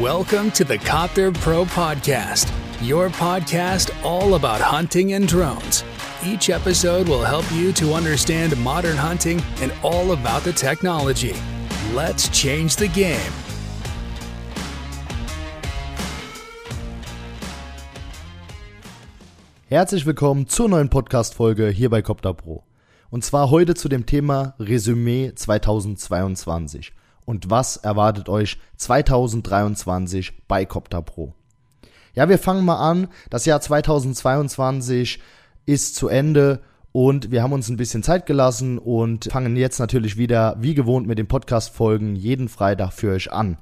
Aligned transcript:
Welcome 0.00 0.50
to 0.52 0.64
the 0.64 0.76
Copter 0.76 1.30
Pro 1.30 1.64
Podcast, 1.64 2.50
your 2.82 3.10
podcast 3.10 3.92
all 4.04 4.34
about 4.34 4.60
hunting 4.60 5.12
and 5.12 5.28
drones. 5.28 5.84
Each 6.26 6.50
episode 6.50 7.08
will 7.08 7.22
help 7.22 7.44
you 7.52 7.72
to 7.74 7.94
understand 7.94 8.56
modern 8.56 8.96
hunting 8.96 9.40
and 9.60 9.72
all 9.84 10.10
about 10.10 10.42
the 10.42 10.52
technology. 10.52 11.32
Let's 11.94 12.28
change 12.30 12.74
the 12.74 12.88
game. 12.88 13.32
Herzlich 19.68 20.04
willkommen 20.06 20.48
zur 20.48 20.68
neuen 20.68 20.90
Podcast-Folge 20.90 21.68
hier 21.68 21.88
bei 21.88 22.02
Copter 22.02 22.34
Pro. 22.34 22.64
Und 23.10 23.24
zwar 23.24 23.50
heute 23.50 23.76
zu 23.76 23.88
dem 23.88 24.06
Thema 24.06 24.56
Resümee 24.58 25.36
2022 25.36 26.92
und 27.24 27.50
was 27.50 27.76
erwartet 27.76 28.28
euch 28.28 28.58
2023 28.76 30.46
bei 30.46 30.64
Copter 30.64 31.02
Pro. 31.02 31.34
Ja, 32.14 32.28
wir 32.28 32.38
fangen 32.38 32.64
mal 32.64 32.76
an. 32.76 33.08
Das 33.30 33.44
Jahr 33.44 33.60
2022 33.60 35.20
ist 35.66 35.96
zu 35.96 36.08
Ende 36.08 36.60
und 36.92 37.32
wir 37.32 37.42
haben 37.42 37.52
uns 37.52 37.68
ein 37.68 37.76
bisschen 37.76 38.04
Zeit 38.04 38.24
gelassen 38.26 38.78
und 38.78 39.24
fangen 39.32 39.56
jetzt 39.56 39.80
natürlich 39.80 40.16
wieder 40.16 40.56
wie 40.60 40.74
gewohnt 40.74 41.08
mit 41.08 41.18
den 41.18 41.26
Podcast-Folgen 41.26 42.14
jeden 42.14 42.48
Freitag 42.48 42.92
für 42.92 43.12
euch 43.12 43.32
an. 43.32 43.58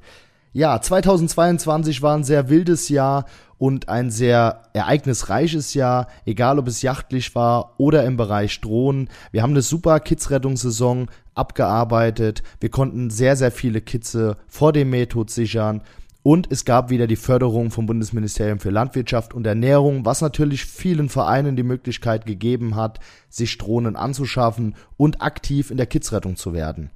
Ja, 0.55 0.79
2022 0.79 2.02
war 2.02 2.15
ein 2.15 2.24
sehr 2.24 2.51
wildes 2.51 2.91
Jahr 2.91 3.24
und 3.56 3.88
ein 3.88 4.11
sehr 4.11 4.65
ereignisreiches 4.75 5.73
Jahr, 5.73 6.09
egal 6.27 6.59
ob 6.59 6.69
es 6.69 6.83
jachtlich 6.83 7.34
war 7.34 7.73
oder 7.78 8.05
im 8.05 8.19
Bereich 8.19 8.61
Drohnen. 8.61 9.09
Wir 9.30 9.42
haben 9.42 9.52
eine 9.52 9.62
super 9.62 9.98
Kids-Rettungssaison 9.98 11.09
abgearbeitet. 11.34 12.42
Wir 12.61 12.69
konnten 12.69 13.09
sehr, 13.09 13.34
sehr 13.34 13.51
viele 13.51 13.80
Kitze 13.80 14.37
vor 14.47 14.75
dem 14.75 14.91
Mähtod 14.91 15.30
sichern. 15.30 15.83
Und 16.23 16.53
es 16.53 16.66
gab 16.66 16.91
wieder 16.91 17.06
die 17.06 17.16
Förderung 17.16 17.70
vom 17.70 17.87
Bundesministerium 17.87 18.59
für 18.59 18.70
Landwirtschaft 18.70 19.33
und 19.33 19.47
Ernährung, 19.47 20.05
was 20.05 20.20
natürlich 20.20 20.66
vielen 20.66 21.09
Vereinen 21.09 21.56
die 21.56 21.62
Möglichkeit 21.62 22.27
gegeben 22.27 22.77
hat, 22.77 23.00
sich 23.31 23.56
Drohnen 23.56 23.97
anzuschaffen 23.97 24.75
und 24.98 25.22
aktiv 25.22 25.70
in 25.70 25.78
der 25.78 25.87
Kidsrettung 25.87 26.37
zu 26.37 26.53
werden 26.53 26.91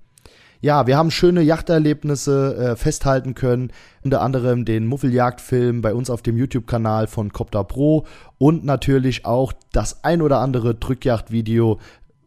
ja, 0.61 0.87
wir 0.87 0.97
haben 0.97 1.11
schöne 1.11 1.43
Yachterlebnisse 1.43 2.57
äh, 2.57 2.77
festhalten 2.77 3.35
können, 3.35 3.73
unter 4.03 4.23
anderem 4.23 4.65
den 4.65 4.87
Muffeljagdfilm 4.87 5.83
bei 5.83 5.95
uns 5.95 6.11
auf 6.11 6.23
dem 6.23 6.37
YouTube-Kanal 6.37 7.07
von 7.07 7.33
Copter 7.33 7.65
Pro 7.65 8.07
und 8.39 8.65
natürlich 8.65 9.25
auch 9.25 9.53
das 9.73 10.05
ein 10.05 10.23
oder 10.23 10.41
andere 10.41 10.75
Drückjagdvideo. 10.75 11.79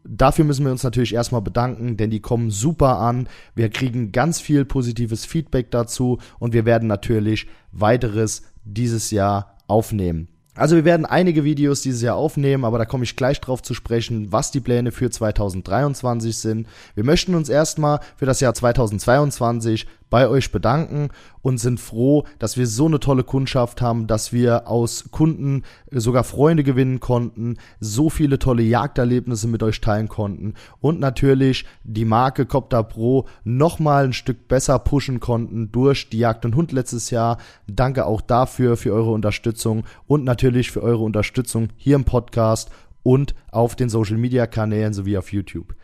Dafür 0.03 0.45
müssen 0.45 0.65
wir 0.65 0.71
uns 0.71 0.83
natürlich 0.83 1.13
erstmal 1.13 1.41
bedanken, 1.41 1.97
denn 1.97 2.09
die 2.09 2.21
kommen 2.21 2.51
super 2.51 2.99
an. 2.99 3.27
Wir 3.53 3.69
kriegen 3.69 4.11
ganz 4.11 4.39
viel 4.39 4.65
positives 4.65 5.25
Feedback 5.25 5.71
dazu 5.71 6.19
und 6.39 6.53
wir 6.53 6.65
werden 6.65 6.87
natürlich 6.87 7.47
weiteres 7.71 8.43
dieses 8.63 9.11
Jahr 9.11 9.57
aufnehmen. 9.67 10.27
Also 10.59 10.75
wir 10.75 10.83
werden 10.83 11.05
einige 11.05 11.45
Videos 11.45 11.83
dieses 11.83 12.01
Jahr 12.01 12.17
aufnehmen, 12.17 12.65
aber 12.65 12.77
da 12.77 12.83
komme 12.83 13.05
ich 13.05 13.15
gleich 13.15 13.39
drauf 13.39 13.61
zu 13.61 13.73
sprechen, 13.73 14.33
was 14.33 14.51
die 14.51 14.59
Pläne 14.59 14.91
für 14.91 15.09
2023 15.09 16.37
sind. 16.37 16.67
Wir 16.95 17.05
möchten 17.05 17.33
uns 17.33 17.47
erstmal 17.47 18.01
für 18.17 18.25
das 18.25 18.41
Jahr 18.41 18.53
2022 18.53 19.87
bei 20.09 20.27
euch 20.27 20.51
bedanken 20.51 21.09
und 21.41 21.57
sind 21.59 21.79
froh, 21.79 22.25
dass 22.39 22.57
wir 22.57 22.67
so 22.67 22.85
eine 22.85 22.99
tolle 22.99 23.23
Kundschaft 23.23 23.81
haben, 23.81 24.07
dass 24.07 24.33
wir 24.33 24.67
aus 24.67 25.05
Kunden 25.11 25.63
sogar 25.91 26.23
Freunde 26.23 26.63
gewinnen 26.63 26.99
konnten, 26.99 27.57
so 27.79 28.09
viele 28.09 28.39
tolle 28.39 28.63
Jagderlebnisse 28.63 29.47
mit 29.47 29.63
euch 29.63 29.81
teilen 29.81 30.09
konnten 30.09 30.53
und 30.81 30.99
natürlich 30.99 31.65
die 31.83 32.05
Marke 32.05 32.45
Copter 32.45 32.83
Pro 32.83 33.25
nochmal 33.43 34.05
ein 34.05 34.13
Stück 34.13 34.47
besser 34.47 34.79
pushen 34.79 35.19
konnten 35.19 35.71
durch 35.71 36.09
die 36.09 36.19
Jagd 36.19 36.45
und 36.45 36.55
Hund 36.55 36.71
letztes 36.71 37.09
Jahr. 37.09 37.37
Danke 37.67 38.05
auch 38.05 38.21
dafür, 38.21 38.77
für 38.77 38.93
eure 38.93 39.11
Unterstützung 39.11 39.83
und 40.07 40.23
natürlich 40.23 40.71
für 40.71 40.81
eure 40.81 41.03
Unterstützung 41.03 41.69
hier 41.77 41.95
im 41.95 42.03
Podcast 42.03 42.69
und 43.03 43.35
auf 43.51 43.75
den 43.75 43.89
Social 43.89 44.17
Media 44.17 44.47
Kanälen 44.47 44.93
sowie 44.93 45.17
auf 45.17 45.31
YouTube. 45.31 45.75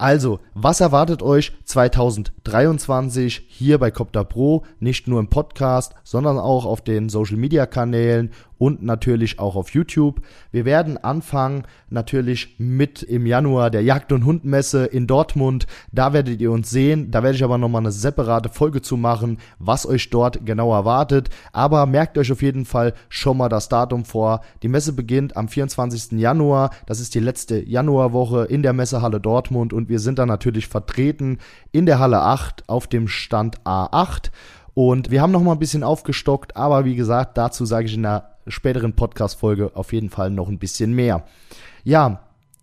Also, 0.00 0.40
was 0.54 0.80
erwartet 0.80 1.22
euch 1.22 1.52
2023 1.66 3.44
hier 3.48 3.76
bei 3.76 3.90
Copter 3.90 4.24
Pro? 4.24 4.64
Nicht 4.78 5.06
nur 5.06 5.20
im 5.20 5.28
Podcast, 5.28 5.94
sondern 6.04 6.38
auch 6.38 6.64
auf 6.64 6.80
den 6.80 7.10
Social 7.10 7.36
Media 7.36 7.66
Kanälen 7.66 8.30
und 8.60 8.82
natürlich 8.82 9.38
auch 9.38 9.56
auf 9.56 9.70
YouTube. 9.70 10.20
Wir 10.52 10.66
werden 10.66 10.98
anfangen 10.98 11.64
natürlich 11.88 12.56
mit 12.58 13.02
im 13.02 13.24
Januar 13.26 13.70
der 13.70 13.82
Jagd- 13.82 14.12
und 14.12 14.26
Hundmesse 14.26 14.84
in 14.84 15.06
Dortmund. 15.06 15.66
Da 15.92 16.12
werdet 16.12 16.42
ihr 16.42 16.52
uns 16.52 16.68
sehen. 16.68 17.10
Da 17.10 17.22
werde 17.22 17.36
ich 17.36 17.42
aber 17.42 17.56
nochmal 17.56 17.80
eine 17.80 17.90
separate 17.90 18.50
Folge 18.50 18.82
zu 18.82 18.98
machen, 18.98 19.38
was 19.58 19.86
euch 19.86 20.10
dort 20.10 20.44
genau 20.44 20.74
erwartet. 20.74 21.30
Aber 21.52 21.86
merkt 21.86 22.18
euch 22.18 22.30
auf 22.30 22.42
jeden 22.42 22.66
Fall 22.66 22.92
schon 23.08 23.38
mal 23.38 23.48
das 23.48 23.70
Datum 23.70 24.04
vor. 24.04 24.42
Die 24.62 24.68
Messe 24.68 24.92
beginnt 24.92 25.38
am 25.38 25.48
24. 25.48 26.20
Januar. 26.20 26.70
Das 26.84 27.00
ist 27.00 27.14
die 27.14 27.20
letzte 27.20 27.66
Januarwoche 27.66 28.44
in 28.44 28.62
der 28.62 28.74
Messehalle 28.74 29.20
Dortmund 29.20 29.72
und 29.72 29.88
wir 29.90 29.98
sind 29.98 30.18
da 30.18 30.24
natürlich 30.24 30.68
vertreten 30.68 31.38
in 31.72 31.84
der 31.84 31.98
Halle 31.98 32.20
8 32.20 32.68
auf 32.68 32.86
dem 32.86 33.08
Stand 33.08 33.60
A8. 33.64 34.30
Und 34.72 35.10
wir 35.10 35.20
haben 35.20 35.32
noch 35.32 35.42
mal 35.42 35.52
ein 35.52 35.58
bisschen 35.58 35.82
aufgestockt, 35.82 36.56
aber 36.56 36.84
wie 36.84 36.94
gesagt, 36.94 37.36
dazu 37.36 37.66
sage 37.66 37.86
ich 37.86 37.94
in 37.94 38.04
der 38.04 38.36
späteren 38.46 38.94
Podcast-Folge 38.94 39.72
auf 39.74 39.92
jeden 39.92 40.08
Fall 40.08 40.30
noch 40.30 40.48
ein 40.48 40.58
bisschen 40.58 40.94
mehr. 40.94 41.24
Ja, 41.84 42.20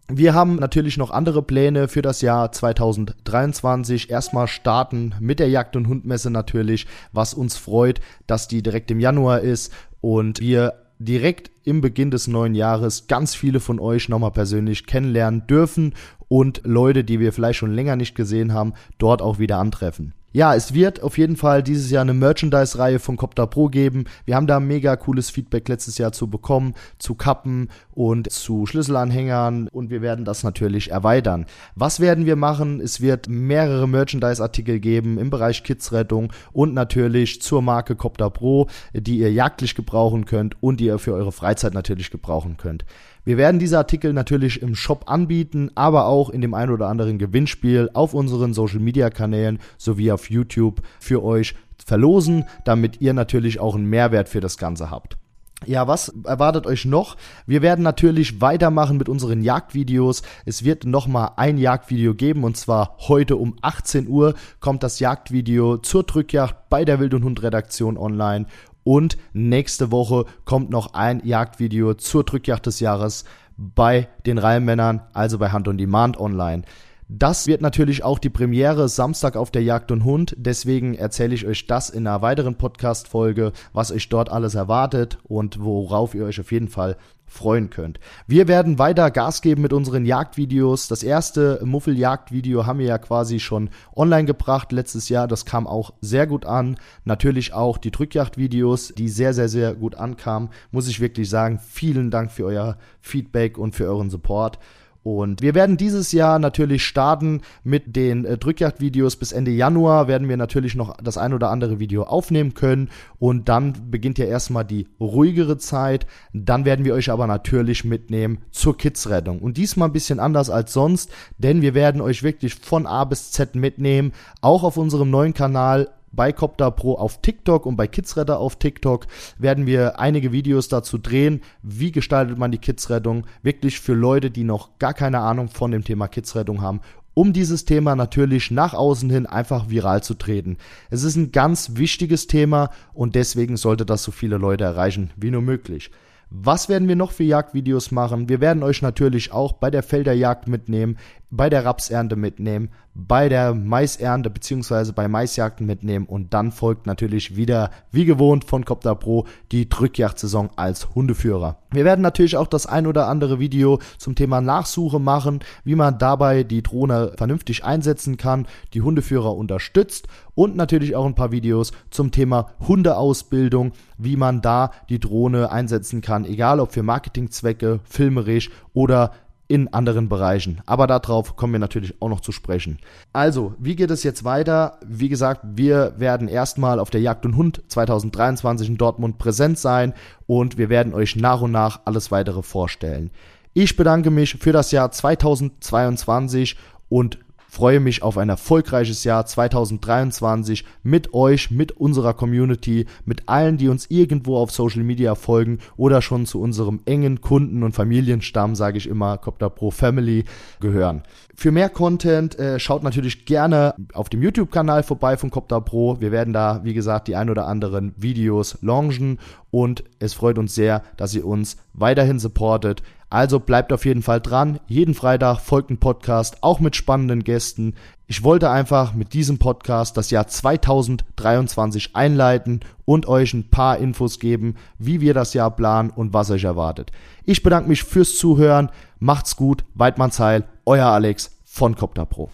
wir 0.09 0.33
haben 0.33 0.55
natürlich 0.55 0.97
noch 0.97 1.11
andere 1.11 1.43
Pläne 1.43 1.89
für 1.89 2.01
das 2.01 2.21
Jahr 2.21 2.51
2023. 2.51 4.09
Erstmal 4.09 4.47
starten 4.47 5.13
mit 5.19 5.39
der 5.39 5.49
Jagd- 5.49 5.75
und 5.75 5.89
Hundmesse 5.89 6.31
natürlich, 6.31 6.87
was 7.11 7.33
uns 7.33 7.57
freut, 7.57 7.99
dass 8.25 8.47
die 8.47 8.63
direkt 8.63 8.89
im 8.89 9.01
Januar 9.01 9.41
ist 9.41 9.73
und 9.99 10.39
wir 10.39 10.86
direkt 10.99 11.51
im 11.63 11.81
Beginn 11.81 12.11
des 12.11 12.27
neuen 12.27 12.55
Jahres 12.55 13.07
ganz 13.07 13.35
viele 13.35 13.59
von 13.59 13.79
euch 13.79 14.09
nochmal 14.09 14.31
persönlich 14.31 14.85
kennenlernen 14.85 15.47
dürfen 15.47 15.93
und 16.27 16.61
Leute, 16.63 17.03
die 17.03 17.19
wir 17.19 17.33
vielleicht 17.33 17.59
schon 17.59 17.73
länger 17.73 17.95
nicht 17.95 18.15
gesehen 18.15 18.53
haben, 18.53 18.73
dort 18.97 19.21
auch 19.21 19.39
wieder 19.39 19.57
antreffen. 19.57 20.13
Ja, 20.33 20.53
es 20.53 20.73
wird 20.73 21.01
auf 21.01 21.17
jeden 21.17 21.37
Fall 21.37 21.63
dieses 21.63 21.89
Jahr 21.89 22.01
eine 22.01 22.13
Merchandise-Reihe 22.13 22.99
von 22.99 23.17
Copter 23.17 23.47
Pro 23.47 23.69
geben. 23.69 24.05
Wir 24.25 24.35
haben 24.35 24.45
da 24.45 24.59
mega 24.59 24.95
cooles 24.95 25.29
Feedback 25.29 25.67
letztes 25.67 25.97
Jahr 25.97 26.11
zu 26.11 26.29
bekommen, 26.29 26.75
zu 26.99 27.15
Kappen 27.15 27.69
und 27.97 28.31
zu 28.31 28.67
Schlüsselanhängern 28.67 29.69
und 29.71 29.89
wir 29.89 30.03
werden 30.03 30.23
das 30.23 30.43
natürlich 30.43 30.91
erweitern. 30.91 31.47
Was 31.73 31.99
werden 31.99 32.27
wir 32.27 32.35
machen? 32.35 32.79
Es 32.79 33.01
wird 33.01 33.27
mehrere 33.27 33.87
Merchandise-Artikel 33.87 34.79
geben 34.79 35.17
im 35.17 35.31
Bereich 35.31 35.63
Kidsrettung 35.63 36.31
und 36.53 36.75
natürlich 36.75 37.41
zur 37.41 37.63
Marke 37.63 37.95
Copter 37.95 38.29
Pro, 38.29 38.67
die 38.93 39.17
ihr 39.17 39.33
jagdlich 39.33 39.73
gebrauchen 39.73 40.25
könnt 40.25 40.61
und 40.61 40.79
die 40.79 40.85
ihr 40.85 40.99
für 40.99 41.13
eure 41.13 41.31
Freizeit 41.31 41.73
natürlich 41.73 42.11
gebrauchen 42.11 42.57
könnt. 42.57 42.85
Wir 43.25 43.37
werden 43.37 43.59
diese 43.59 43.79
Artikel 43.79 44.13
natürlich 44.13 44.61
im 44.61 44.75
Shop 44.75 45.05
anbieten, 45.09 45.71
aber 45.73 46.05
auch 46.05 46.29
in 46.29 46.41
dem 46.41 46.53
ein 46.53 46.69
oder 46.69 46.89
anderen 46.89 47.17
Gewinnspiel 47.17 47.89
auf 47.95 48.13
unseren 48.13 48.53
Social 48.53 48.79
Media 48.79 49.09
Kanälen 49.09 49.57
sowie 49.79 50.11
auf 50.11 50.29
YouTube 50.29 50.83
für 50.99 51.23
euch 51.23 51.55
verlosen, 51.83 52.45
damit 52.63 53.01
ihr 53.01 53.13
natürlich 53.13 53.59
auch 53.59 53.73
einen 53.73 53.89
Mehrwert 53.89 54.29
für 54.29 54.39
das 54.39 54.59
Ganze 54.59 54.91
habt. 54.91 55.17
Ja, 55.65 55.87
was 55.87 56.09
erwartet 56.23 56.67
euch 56.67 56.85
noch? 56.85 57.17
Wir 57.47 57.61
werden 57.61 57.81
natürlich 57.81 58.41
weitermachen 58.41 58.97
mit 58.97 59.09
unseren 59.09 59.41
Jagdvideos. 59.41 60.21
Es 60.45 60.63
wird 60.63 60.85
nochmal 60.85 61.31
ein 61.35 61.57
Jagdvideo 61.57 62.13
geben 62.13 62.43
und 62.43 62.55
zwar 62.55 62.95
heute 62.99 63.37
um 63.37 63.55
18 63.61 64.07
Uhr 64.07 64.35
kommt 64.59 64.83
das 64.83 64.99
Jagdvideo 64.99 65.77
zur 65.79 66.03
Drückjagd 66.03 66.69
bei 66.69 66.85
der 66.85 66.99
Wild 66.99 67.15
und 67.15 67.23
Hund 67.23 67.41
Redaktion 67.41 67.97
online 67.97 68.45
und 68.83 69.17
nächste 69.33 69.91
Woche 69.91 70.25
kommt 70.45 70.69
noch 70.69 70.93
ein 70.93 71.21
Jagdvideo 71.25 71.95
zur 71.95 72.23
Drückjagd 72.23 72.67
des 72.67 72.79
Jahres 72.79 73.25
bei 73.57 74.07
den 74.25 74.37
Reihenmännern, 74.37 75.01
also 75.13 75.39
bei 75.39 75.49
Hand 75.49 75.67
on 75.67 75.77
Demand 75.77 76.19
online. 76.19 76.63
Das 77.09 77.47
wird 77.47 77.61
natürlich 77.61 78.03
auch 78.03 78.19
die 78.19 78.29
Premiere 78.29 78.89
Samstag 78.89 79.37
auf 79.37 79.49
der 79.49 79.63
Jagd 79.63 79.91
und 79.91 80.03
Hund. 80.03 80.35
Deswegen 80.37 80.93
erzähle 80.93 81.35
ich 81.35 81.47
euch 81.47 81.65
das 81.65 81.89
in 81.89 82.05
einer 82.05 82.21
weiteren 82.21 82.55
Podcast-Folge, 82.55 83.53
was 83.71 83.93
euch 83.93 84.09
dort 84.09 84.29
alles 84.29 84.55
erwartet 84.55 85.17
und 85.23 85.63
worauf 85.63 86.13
ihr 86.15 86.25
euch 86.25 86.41
auf 86.41 86.51
jeden 86.51 86.67
Fall 86.67 86.97
freuen 87.25 87.69
könnt. 87.69 88.01
Wir 88.25 88.49
werden 88.49 88.77
weiter 88.77 89.09
Gas 89.09 89.41
geben 89.41 89.61
mit 89.61 89.71
unseren 89.71 90.05
Jagdvideos. 90.05 90.89
Das 90.89 91.01
erste 91.01 91.61
Muffeljagdvideo 91.63 92.65
haben 92.65 92.79
wir 92.79 92.87
ja 92.87 92.97
quasi 92.97 93.39
schon 93.39 93.69
online 93.95 94.25
gebracht 94.25 94.73
letztes 94.73 95.07
Jahr. 95.07 95.29
Das 95.29 95.45
kam 95.45 95.65
auch 95.65 95.93
sehr 96.01 96.27
gut 96.27 96.45
an. 96.45 96.77
Natürlich 97.05 97.53
auch 97.53 97.77
die 97.77 97.91
Drückjagdvideos, 97.91 98.93
die 98.97 99.07
sehr, 99.07 99.33
sehr, 99.33 99.47
sehr 99.47 99.75
gut 99.75 99.95
ankamen. 99.95 100.49
Muss 100.71 100.89
ich 100.89 100.99
wirklich 100.99 101.29
sagen, 101.29 101.59
vielen 101.59 102.11
Dank 102.11 102.31
für 102.31 102.45
euer 102.45 102.77
Feedback 102.99 103.57
und 103.57 103.75
für 103.75 103.85
euren 103.85 104.09
Support. 104.09 104.59
Und 105.03 105.41
wir 105.41 105.55
werden 105.55 105.77
dieses 105.77 106.11
Jahr 106.11 106.39
natürlich 106.39 106.85
starten 106.85 107.41
mit 107.63 107.95
den 107.95 108.25
äh, 108.25 108.37
Drückjagdvideos. 108.37 109.15
Bis 109.15 109.31
Ende 109.31 109.51
Januar 109.51 110.07
werden 110.07 110.29
wir 110.29 110.37
natürlich 110.37 110.75
noch 110.75 110.97
das 110.97 111.17
ein 111.17 111.33
oder 111.33 111.49
andere 111.49 111.79
Video 111.79 112.03
aufnehmen 112.03 112.53
können. 112.53 112.89
Und 113.19 113.49
dann 113.49 113.89
beginnt 113.89 114.17
ja 114.17 114.25
erstmal 114.25 114.65
die 114.65 114.87
ruhigere 114.99 115.57
Zeit. 115.57 116.07
Dann 116.33 116.65
werden 116.65 116.85
wir 116.85 116.93
euch 116.93 117.09
aber 117.09 117.27
natürlich 117.27 117.85
mitnehmen 117.85 118.39
zur 118.51 118.77
Kidsrettung. 118.77 119.39
Und 119.39 119.57
diesmal 119.57 119.89
ein 119.89 119.93
bisschen 119.93 120.19
anders 120.19 120.49
als 120.49 120.73
sonst, 120.73 121.09
denn 121.37 121.61
wir 121.61 121.73
werden 121.73 122.01
euch 122.01 122.23
wirklich 122.23 122.55
von 122.55 122.85
A 122.85 123.05
bis 123.05 123.31
Z 123.31 123.55
mitnehmen. 123.55 124.11
Auch 124.41 124.63
auf 124.63 124.77
unserem 124.77 125.09
neuen 125.09 125.33
Kanal 125.33 125.89
bei 126.11 126.31
Copter 126.31 126.71
Pro 126.71 126.95
auf 126.95 127.21
TikTok 127.21 127.65
und 127.65 127.75
bei 127.75 127.87
Kidsretter 127.87 128.39
auf 128.39 128.55
TikTok 128.55 129.07
werden 129.37 129.65
wir 129.65 129.99
einige 129.99 130.31
Videos 130.31 130.67
dazu 130.67 130.97
drehen, 130.97 131.41
wie 131.61 131.91
gestaltet 131.91 132.37
man 132.37 132.51
die 132.51 132.57
Kidsrettung, 132.57 133.25
wirklich 133.43 133.79
für 133.79 133.93
Leute, 133.93 134.31
die 134.31 134.43
noch 134.43 134.79
gar 134.79 134.93
keine 134.93 135.19
Ahnung 135.19 135.49
von 135.49 135.71
dem 135.71 135.83
Thema 135.83 136.07
Kidsrettung 136.07 136.61
haben 136.61 136.81
um 137.17 137.33
dieses 137.33 137.65
Thema 137.65 137.95
natürlich 137.95 138.51
nach 138.51 138.75
außen 138.75 139.09
hin 139.09 139.25
einfach 139.25 139.71
viral 139.71 140.03
zu 140.03 140.13
treten. 140.13 140.57
Es 140.91 141.01
ist 141.01 141.15
ein 141.15 141.31
ganz 141.31 141.71
wichtiges 141.73 142.27
Thema 142.27 142.69
und 142.93 143.15
deswegen 143.15 143.57
sollte 143.57 143.87
das 143.87 144.03
so 144.03 144.11
viele 144.11 144.37
Leute 144.37 144.65
erreichen 144.65 145.09
wie 145.15 145.31
nur 145.31 145.41
möglich. 145.41 145.89
Was 146.29 146.69
werden 146.69 146.87
wir 146.87 146.95
noch 146.95 147.11
für 147.11 147.23
Jagdvideos 147.23 147.89
machen? 147.89 148.29
Wir 148.29 148.39
werden 148.39 148.61
euch 148.61 148.83
natürlich 148.83 149.31
auch 149.31 149.53
bei 149.53 149.71
der 149.71 149.81
Felderjagd 149.81 150.47
mitnehmen, 150.47 150.97
bei 151.29 151.49
der 151.49 151.65
Rapsernte 151.65 152.15
mitnehmen, 152.15 152.69
bei 152.93 153.29
der 153.29 153.53
Maisernte 153.53 154.29
bzw. 154.29 154.91
bei 154.91 155.07
Maisjagden 155.07 155.67
mitnehmen 155.67 156.05
und 156.05 156.33
dann 156.33 156.51
folgt 156.51 156.87
natürlich 156.87 157.35
wieder 157.35 157.69
wie 157.91 158.05
gewohnt 158.05 158.45
von 158.45 158.65
Copter 158.65 158.95
Pro 158.95 159.25
die 159.51 159.69
Drückjagdsaison 159.69 160.49
als 160.55 160.95
Hundeführer. 160.95 161.57
Wir 161.71 161.85
werden 161.85 162.01
natürlich 162.01 162.37
auch 162.37 162.47
das 162.47 162.65
ein 162.65 162.87
oder 162.87 163.07
andere 163.07 163.39
Video 163.39 163.79
zum 163.97 164.15
Thema 164.15 164.41
Nachsuche 164.41 164.99
machen, 164.99 165.41
wie 165.63 165.75
man 165.75 165.99
dabei 165.99 166.43
die 166.43 166.63
Drohne 166.63 167.11
vernünftig 167.17 167.65
einsetzen 167.65 168.17
kann, 168.17 168.47
die 168.73 168.81
Hundeführer 168.81 169.35
unterstützt 169.35 170.07
und 170.33 170.55
natürlich 170.55 170.95
auch 170.95 171.05
ein 171.05 171.15
paar 171.15 171.31
Videos 171.31 171.71
zum 171.91 172.11
Thema 172.11 172.51
Hundeausbildung, 172.67 173.73
wie 173.97 174.15
man 174.15 174.41
da 174.41 174.71
die 174.89 174.99
Drohne 174.99 175.51
einsetzen 175.51 176.01
kann, 176.01 176.25
egal 176.25 176.59
ob 176.59 176.71
für 176.71 176.83
Marketingzwecke, 176.83 177.81
filmerisch 177.83 178.49
oder 178.73 179.11
in 179.47 179.73
anderen 179.73 180.09
Bereichen. 180.09 180.61
Aber 180.65 180.87
darauf 180.87 181.35
kommen 181.35 181.53
wir 181.53 181.59
natürlich 181.59 182.01
auch 182.01 182.09
noch 182.09 182.21
zu 182.21 182.31
sprechen. 182.31 182.79
Also, 183.13 183.55
wie 183.59 183.75
geht 183.75 183.91
es 183.91 184.03
jetzt 184.03 184.23
weiter? 184.23 184.79
Wie 184.85 185.09
gesagt, 185.09 185.41
wir 185.55 185.93
werden 185.97 186.27
erstmal 186.27 186.79
auf 186.79 186.89
der 186.89 187.01
Jagd 187.01 187.25
und 187.25 187.37
Hund 187.37 187.61
2023 187.67 188.67
in 188.67 188.77
Dortmund 188.77 189.17
präsent 189.17 189.57
sein 189.57 189.93
und 190.25 190.57
wir 190.57 190.69
werden 190.69 190.93
euch 190.93 191.15
nach 191.15 191.41
und 191.41 191.51
nach 191.51 191.81
alles 191.85 192.11
weitere 192.11 192.43
vorstellen. 192.43 193.11
Ich 193.53 193.75
bedanke 193.75 194.11
mich 194.11 194.35
für 194.39 194.51
das 194.51 194.71
Jahr 194.71 194.91
2022 194.91 196.57
und 196.89 197.19
freue 197.57 197.79
mich 197.79 198.03
auf 198.03 198.19
ein 198.19 198.29
erfolgreiches 198.29 199.03
Jahr 199.03 199.25
2023 199.25 200.63
mit 200.83 201.15
euch, 201.15 201.49
mit 201.49 201.71
unserer 201.71 202.13
Community, 202.13 202.85
mit 203.03 203.27
allen, 203.27 203.57
die 203.57 203.67
uns 203.67 203.87
irgendwo 203.89 204.37
auf 204.37 204.51
Social 204.51 204.83
Media 204.83 205.15
folgen 205.15 205.57
oder 205.75 206.03
schon 206.03 206.27
zu 206.27 206.39
unserem 206.39 206.81
engen 206.85 207.19
Kunden- 207.19 207.63
und 207.63 207.73
Familienstamm, 207.73 208.53
sage 208.53 208.77
ich 208.77 208.87
immer, 208.87 209.17
Copter 209.17 209.49
Pro 209.49 209.71
Family 209.71 210.25
gehören. 210.59 211.01
Für 211.33 211.51
mehr 211.51 211.69
Content 211.69 212.37
äh, 212.37 212.59
schaut 212.59 212.83
natürlich 212.83 213.25
gerne 213.25 213.73
auf 213.91 214.09
dem 214.09 214.21
YouTube-Kanal 214.21 214.83
vorbei 214.83 215.17
von 215.17 215.31
Copter 215.31 215.59
Pro. 215.59 215.99
Wir 215.99 216.11
werden 216.11 216.33
da, 216.33 216.61
wie 216.63 216.75
gesagt, 216.75 217.07
die 217.07 217.15
ein 217.15 217.31
oder 217.31 217.47
anderen 217.47 217.95
Videos 217.97 218.59
launchen 218.61 219.17
und 219.49 219.83
es 219.97 220.13
freut 220.13 220.37
uns 220.37 220.53
sehr, 220.53 220.83
dass 220.97 221.15
ihr 221.15 221.25
uns 221.25 221.57
weiterhin 221.73 222.19
supportet. 222.19 222.83
Also 223.09 223.39
bleibt 223.39 223.71
auf 223.71 223.85
jeden 223.85 224.01
Fall 224.01 224.19
dran. 224.19 224.59
Jeden 224.67 224.93
Freitag 224.93 225.39
folgt 225.39 225.69
ein 225.69 225.77
Podcast, 225.77 226.37
auch 226.41 226.59
mit 226.59 226.75
spannenden 226.75 227.23
Gästen. 227.23 227.75
Ich 228.05 228.23
wollte 228.23 228.49
einfach 228.49 228.93
mit 228.93 229.13
diesem 229.13 229.37
Podcast 229.37 229.95
das 229.95 230.11
Jahr 230.11 230.27
2023 230.27 231.95
einleiten 231.95 232.61
und 232.83 233.07
euch 233.07 233.33
ein 233.33 233.49
paar 233.49 233.77
Infos 233.77 234.19
geben, 234.19 234.55
wie 234.77 234.99
wir 234.99 235.13
das 235.13 235.33
Jahr 235.33 235.51
planen 235.51 235.89
und 235.89 236.13
was 236.13 236.31
euch 236.31 236.43
erwartet. 236.43 236.91
Ich 237.23 237.43
bedanke 237.43 237.69
mich 237.69 237.83
fürs 237.83 238.17
Zuhören. 238.17 238.69
Macht's 238.99 239.37
gut. 239.37 239.63
Weidmanns 239.73 240.19
Heil. 240.19 240.43
Euer 240.65 240.87
Alex 240.87 241.37
von 241.45 241.75
Copter 241.75 242.05
Pro. 242.05 242.29